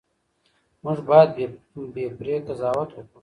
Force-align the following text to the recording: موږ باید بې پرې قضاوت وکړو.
موږ 0.83 0.97
باید 1.09 1.29
بې 1.95 2.05
پرې 2.17 2.35
قضاوت 2.47 2.89
وکړو. 2.93 3.19